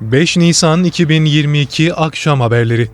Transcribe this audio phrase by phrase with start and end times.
[0.00, 2.88] 5 Nisan 2022 Akşam Haberleri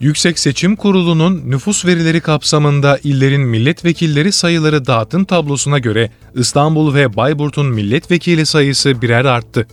[0.00, 7.66] Yüksek Seçim Kurulu'nun nüfus verileri kapsamında illerin milletvekilleri sayıları dağıtım tablosuna göre İstanbul ve Bayburt'un
[7.66, 9.66] milletvekili sayısı birer arttı.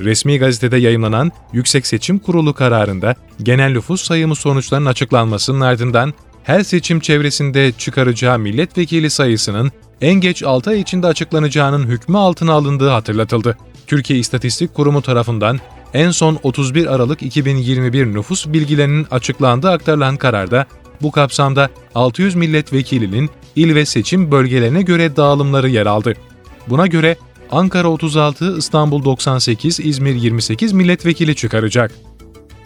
[0.00, 7.00] Resmi gazetede yayınlanan Yüksek Seçim Kurulu kararında genel nüfus sayımı sonuçlarının açıklanmasının ardından her seçim
[7.00, 13.56] çevresinde çıkaracağı milletvekili sayısının en geç 6 ay içinde açıklanacağının hükmü altına alındığı hatırlatıldı.
[13.86, 15.60] Türkiye İstatistik Kurumu tarafından
[15.94, 20.66] en son 31 Aralık 2021 nüfus bilgilerinin açıklandığı aktarılan kararda
[21.02, 26.14] bu kapsamda 600 milletvekilinin il ve seçim bölgelerine göre dağılımları yer aldı.
[26.68, 27.16] Buna göre
[27.50, 31.92] Ankara 36, İstanbul 98, İzmir 28 milletvekili çıkaracak.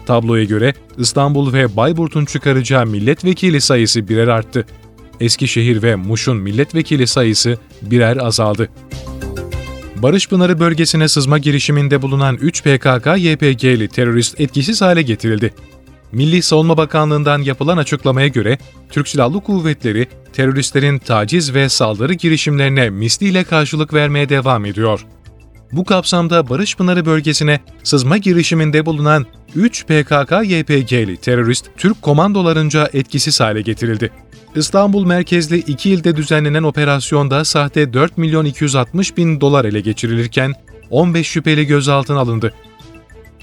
[0.07, 4.67] Tabloya göre İstanbul ve Bayburt'un çıkaracağı milletvekili sayısı birer arttı.
[5.21, 8.69] Eskişehir ve Muş'un milletvekili sayısı birer azaldı.
[10.03, 15.55] Barış Pınarı bölgesine sızma girişiminde bulunan 3 PKK-YPG'li terörist etkisiz hale getirildi.
[16.13, 18.59] Milli Savunma Bakanlığı'ndan yapılan açıklamaya göre
[18.91, 25.07] Türk Silahlı Kuvvetleri teröristlerin taciz ve saldırı girişimlerine misliyle karşılık vermeye devam ediyor.
[25.73, 33.61] Bu kapsamda Barış Pınarı bölgesine sızma girişiminde bulunan 3 PKK-YPG'li terörist Türk komandolarınca etkisiz hale
[33.63, 34.11] getirildi.
[34.57, 40.53] İstanbul merkezli iki ilde düzenlenen operasyonda sahte 4 milyon 260 bin dolar ele geçirilirken
[40.91, 42.53] 15 şüpheli gözaltına alındı.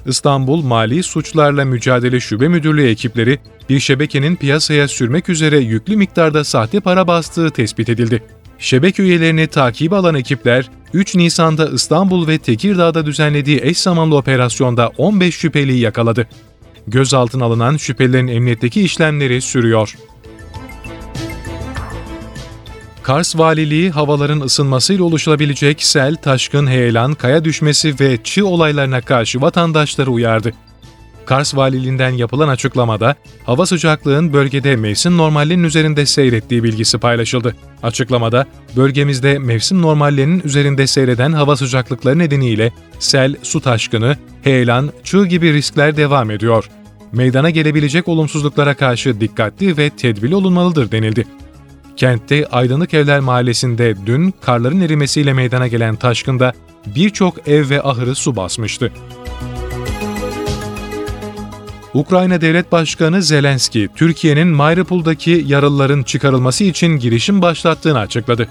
[0.05, 6.79] İstanbul Mali Suçlarla Mücadele Şube Müdürlüğü ekipleri bir şebekenin piyasaya sürmek üzere yüklü miktarda sahte
[6.79, 8.23] para bastığı tespit edildi.
[8.59, 15.35] Şebeke üyelerini takip alan ekipler 3 Nisan'da İstanbul ve Tekirdağ'da düzenlediği eş zamanlı operasyonda 15
[15.35, 16.27] şüpheliyi yakaladı.
[16.87, 19.95] Gözaltına alınan şüphelilerin emniyetteki işlemleri sürüyor.
[23.09, 30.11] Kars Valiliği havaların ısınmasıyla oluşabilecek sel, taşkın, heyelan, kaya düşmesi ve çığ olaylarına karşı vatandaşları
[30.11, 30.53] uyardı.
[31.25, 33.15] Kars Valiliğinden yapılan açıklamada
[33.45, 37.55] hava sıcaklığın bölgede mevsim normalinin üzerinde seyrettiği bilgisi paylaşıldı.
[37.83, 45.53] Açıklamada bölgemizde mevsim normallerinin üzerinde seyreden hava sıcaklıkları nedeniyle sel, su taşkını, heyelan, çığ gibi
[45.53, 46.69] riskler devam ediyor.
[47.11, 51.25] Meydana gelebilecek olumsuzluklara karşı dikkatli ve tedbirli olunmalıdır denildi.
[51.99, 56.53] Kentte Aydınlık Evler Mahallesi'nde dün karların erimesiyle meydana gelen taşkında
[56.95, 58.91] birçok ev ve ahırı su basmıştı.
[61.93, 68.47] Ukrayna Devlet Başkanı Zelenski, Türkiye'nin Mariupol'daki yaralıların çıkarılması için girişim başlattığını açıkladı.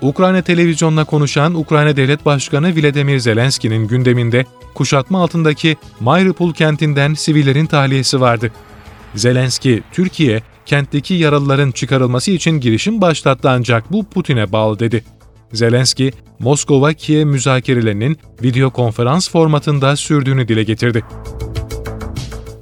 [0.00, 8.20] Ukrayna televizyonuna konuşan Ukrayna Devlet Başkanı Vladimir Zelenski'nin gündeminde kuşatma altındaki Mariupol kentinden sivillerin tahliyesi
[8.20, 8.52] vardı.
[9.14, 15.04] Zelenski, Türkiye, kentteki yaralıların çıkarılması için girişim başlattı ancak bu Putin'e bağlı dedi.
[15.52, 21.04] Zelenski, Moskova-Kiev müzakerelerinin video konferans formatında sürdüğünü dile getirdi.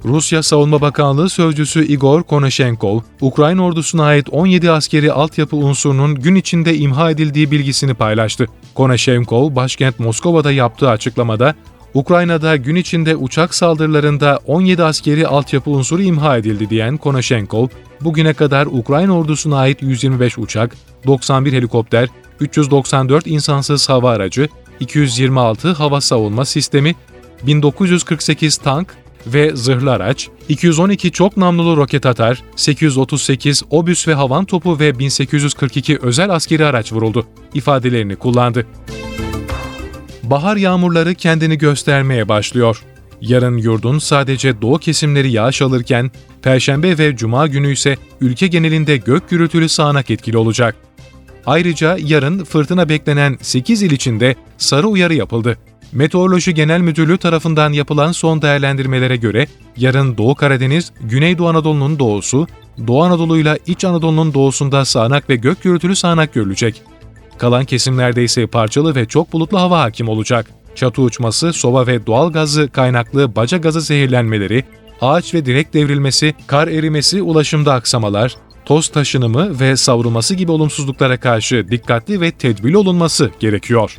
[0.05, 6.77] Rusya Savunma Bakanlığı Sözcüsü Igor Konashenkov, Ukrayna ordusuna ait 17 askeri altyapı unsurunun gün içinde
[6.77, 8.47] imha edildiği bilgisini paylaştı.
[8.75, 11.55] Konashenkov, başkent Moskova'da yaptığı açıklamada,
[11.93, 17.67] Ukrayna'da gün içinde uçak saldırılarında 17 askeri altyapı unsuru imha edildi diyen Konashenkov,
[18.01, 20.75] bugüne kadar Ukrayna ordusuna ait 125 uçak,
[21.07, 22.09] 91 helikopter,
[22.39, 24.47] 394 insansız hava aracı,
[24.79, 26.95] 226 hava savunma sistemi,
[27.43, 28.95] 1948 tank
[29.27, 35.97] ve zırhlı araç, 212 çok namlulu roket atar, 838 obüs ve havan topu ve 1842
[36.01, 38.65] özel askeri araç vuruldu ifadelerini kullandı.
[40.31, 42.83] Bahar yağmurları kendini göstermeye başlıyor.
[43.21, 46.11] Yarın yurdun sadece doğu kesimleri yağış alırken,
[46.41, 50.75] Perşembe ve Cuma günü ise ülke genelinde gök gürültülü sağanak etkili olacak.
[51.45, 55.57] Ayrıca yarın fırtına beklenen 8 il içinde sarı uyarı yapıldı.
[55.91, 59.47] Meteoroloji Genel Müdürlüğü tarafından yapılan son değerlendirmelere göre
[59.77, 62.47] yarın Doğu Karadeniz, Güneydoğu Anadolu'nun doğusu,
[62.87, 66.81] Doğu Anadolu ile İç Anadolu'nun doğusunda sağanak ve gök gürültülü sağanak görülecek.
[67.41, 70.45] Kalan kesimlerde ise parçalı ve çok bulutlu hava hakim olacak.
[70.75, 74.63] Çatı uçması, soba ve doğal gazı kaynaklı baca gazı zehirlenmeleri,
[75.01, 78.35] ağaç ve direk devrilmesi, kar erimesi, ulaşımda aksamalar,
[78.65, 83.97] toz taşınımı ve savrulması gibi olumsuzluklara karşı dikkatli ve tedbirli olunması gerekiyor.